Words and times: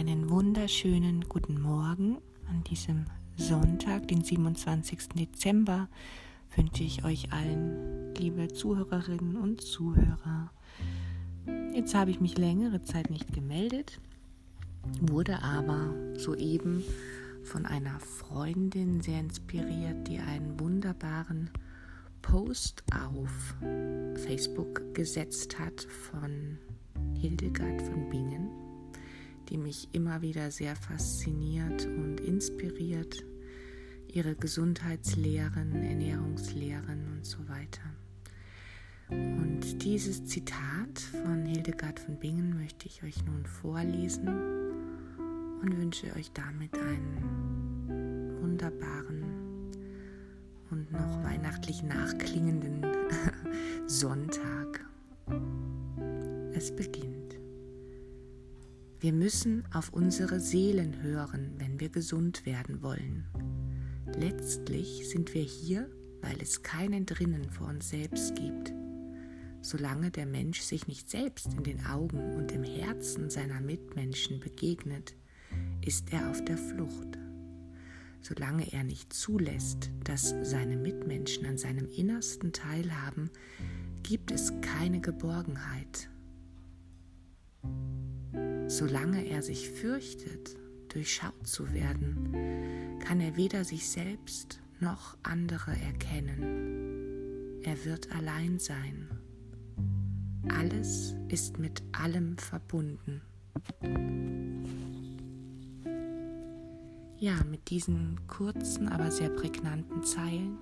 einen 0.00 0.30
wunderschönen 0.30 1.28
guten 1.28 1.60
Morgen 1.60 2.16
an 2.48 2.64
diesem 2.64 3.04
Sonntag, 3.36 4.08
den 4.08 4.24
27. 4.24 5.10
Dezember, 5.10 5.90
wünsche 6.56 6.84
ich 6.84 7.04
euch 7.04 7.30
allen, 7.34 8.14
liebe 8.14 8.48
Zuhörerinnen 8.48 9.36
und 9.36 9.60
Zuhörer. 9.60 10.52
Jetzt 11.74 11.94
habe 11.94 12.12
ich 12.12 12.18
mich 12.18 12.38
längere 12.38 12.80
Zeit 12.80 13.10
nicht 13.10 13.34
gemeldet, 13.34 14.00
wurde 15.02 15.42
aber 15.42 15.94
soeben 16.16 16.82
von 17.42 17.66
einer 17.66 18.00
Freundin 18.00 19.02
sehr 19.02 19.20
inspiriert, 19.20 20.08
die 20.08 20.18
einen 20.18 20.58
wunderbaren 20.58 21.50
Post 22.22 22.84
auf 22.90 23.54
Facebook 24.14 24.94
gesetzt 24.94 25.58
hat 25.58 25.82
von 25.82 26.56
Hildegard 27.20 27.82
von 27.82 28.08
Bingen 28.08 28.69
die 29.50 29.58
mich 29.58 29.88
immer 29.92 30.22
wieder 30.22 30.50
sehr 30.50 30.76
fasziniert 30.76 31.84
und 31.86 32.20
inspiriert. 32.20 33.24
Ihre 34.12 34.34
Gesundheitslehren, 34.34 35.74
Ernährungslehren 35.82 37.06
und 37.12 37.26
so 37.26 37.38
weiter. 37.48 37.82
Und 39.10 39.82
dieses 39.82 40.24
Zitat 40.24 41.00
von 41.24 41.44
Hildegard 41.44 41.98
von 41.98 42.18
Bingen 42.18 42.56
möchte 42.60 42.86
ich 42.86 43.02
euch 43.02 43.24
nun 43.24 43.44
vorlesen 43.44 44.28
und 45.60 45.76
wünsche 45.76 46.14
euch 46.16 46.30
damit 46.32 46.72
einen 46.74 48.38
wunderbaren 48.40 49.24
und 50.70 50.92
noch 50.92 51.24
weihnachtlich 51.24 51.82
nachklingenden 51.82 52.86
Sonntag. 53.86 54.86
Es 56.52 56.74
beginnt. 56.74 57.19
Wir 59.00 59.14
müssen 59.14 59.64
auf 59.72 59.94
unsere 59.94 60.40
Seelen 60.40 61.02
hören, 61.02 61.54
wenn 61.56 61.80
wir 61.80 61.88
gesund 61.88 62.44
werden 62.44 62.82
wollen. 62.82 63.24
Letztlich 64.14 65.08
sind 65.08 65.32
wir 65.32 65.42
hier, 65.42 65.90
weil 66.20 66.36
es 66.42 66.62
keinen 66.62 67.06
drinnen 67.06 67.48
vor 67.48 67.68
uns 67.68 67.88
selbst 67.88 68.36
gibt. 68.36 68.74
Solange 69.62 70.10
der 70.10 70.26
Mensch 70.26 70.60
sich 70.60 70.86
nicht 70.86 71.08
selbst 71.08 71.54
in 71.54 71.62
den 71.62 71.86
Augen 71.86 72.34
und 72.34 72.52
im 72.52 72.62
Herzen 72.62 73.30
seiner 73.30 73.62
Mitmenschen 73.62 74.38
begegnet, 74.38 75.16
ist 75.80 76.12
er 76.12 76.30
auf 76.30 76.44
der 76.44 76.58
Flucht. 76.58 77.18
Solange 78.20 78.70
er 78.70 78.84
nicht 78.84 79.14
zulässt, 79.14 79.90
dass 80.04 80.34
seine 80.42 80.76
Mitmenschen 80.76 81.46
an 81.46 81.56
seinem 81.56 81.88
Innersten 81.88 82.52
teilhaben, 82.52 83.30
gibt 84.02 84.30
es 84.30 84.52
keine 84.60 85.00
Geborgenheit, 85.00 86.10
Solange 88.70 89.26
er 89.26 89.42
sich 89.42 89.68
fürchtet, 89.68 90.56
durchschaut 90.90 91.44
zu 91.44 91.72
werden, 91.72 92.98
kann 93.00 93.20
er 93.20 93.36
weder 93.36 93.64
sich 93.64 93.88
selbst 93.88 94.60
noch 94.78 95.16
andere 95.24 95.72
erkennen. 95.72 97.60
Er 97.64 97.84
wird 97.84 98.14
allein 98.14 98.60
sein. 98.60 99.08
Alles 100.48 101.16
ist 101.26 101.58
mit 101.58 101.82
allem 101.90 102.38
verbunden. 102.38 103.22
Ja, 107.18 107.42
mit 107.50 107.70
diesen 107.70 108.24
kurzen, 108.28 108.88
aber 108.88 109.10
sehr 109.10 109.30
prägnanten 109.30 110.04
Zeilen 110.04 110.58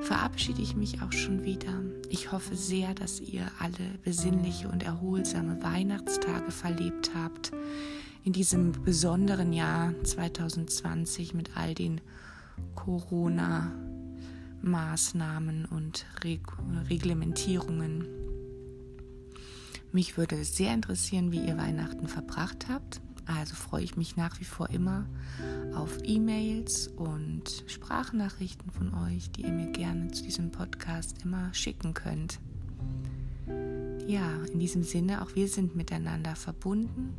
verabschiede 0.00 0.62
ich 0.62 0.74
mich 0.74 1.02
auch 1.02 1.12
schon 1.12 1.44
wieder. 1.44 1.82
Ich 2.08 2.32
hoffe 2.32 2.56
sehr, 2.56 2.94
dass 2.94 3.20
ihr 3.20 3.46
alle 3.58 3.98
besinnliche 4.04 4.68
und 4.68 4.82
erholsame 4.82 5.62
Weihnachtstage 5.62 6.50
verlebt 6.50 7.10
habt 7.14 7.52
in 8.24 8.32
diesem 8.32 8.72
besonderen 8.84 9.52
Jahr 9.52 9.92
2020 10.04 11.34
mit 11.34 11.56
all 11.56 11.74
den 11.74 12.00
Corona-Maßnahmen 12.74 15.66
und 15.66 16.06
Reg 16.22 16.40
Reglementierungen. 16.88 18.06
Mich 19.90 20.16
würde 20.16 20.44
sehr 20.44 20.72
interessieren, 20.72 21.32
wie 21.32 21.44
ihr 21.44 21.58
Weihnachten 21.58 22.06
verbracht 22.08 22.68
habt. 22.68 23.00
Also 23.26 23.54
freue 23.54 23.84
ich 23.84 23.96
mich 23.96 24.16
nach 24.16 24.40
wie 24.40 24.44
vor 24.44 24.70
immer 24.70 25.06
auf 25.74 25.98
E-Mails 26.04 26.88
und 27.42 27.64
Sprachnachrichten 27.66 28.70
von 28.70 28.94
euch, 28.94 29.30
die 29.32 29.42
ihr 29.42 29.50
mir 29.50 29.72
gerne 29.72 30.12
zu 30.12 30.22
diesem 30.22 30.52
Podcast 30.52 31.24
immer 31.24 31.52
schicken 31.52 31.92
könnt. 31.92 32.38
Ja, 34.06 34.30
in 34.52 34.60
diesem 34.60 34.84
Sinne, 34.84 35.22
auch 35.22 35.34
wir 35.34 35.48
sind 35.48 35.74
miteinander 35.74 36.36
verbunden 36.36 37.14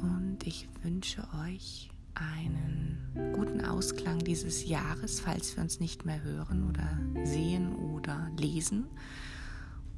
und 0.00 0.38
ich 0.44 0.68
wünsche 0.82 1.26
euch 1.46 1.88
einen 2.14 2.98
guten 3.34 3.64
Ausklang 3.64 4.18
dieses 4.18 4.68
Jahres, 4.68 5.20
falls 5.20 5.56
wir 5.56 5.62
uns 5.62 5.80
nicht 5.80 6.04
mehr 6.04 6.22
hören 6.22 6.68
oder 6.68 6.98
sehen 7.24 7.74
oder 7.76 8.30
lesen 8.38 8.86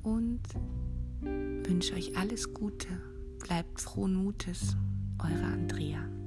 und 0.05 0.43
wünsche 1.21 1.95
euch 1.95 2.17
alles 2.17 2.55
Gute. 2.55 2.87
Bleibt 3.41 3.81
frohen 3.81 4.15
Mutes, 4.15 4.77
eure 5.19 5.43
Andrea. 5.43 6.22